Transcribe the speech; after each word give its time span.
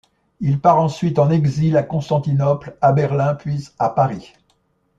Il 0.39 0.59
part 0.59 0.79
ensuite 0.79 1.19
en 1.19 1.29
exil 1.29 1.77
à 1.77 1.83
Constantinople, 1.83 2.75
à 2.81 2.91
Berlin, 2.91 3.35
puis 3.35 3.67
à 3.77 3.87
Paris. 3.91 4.33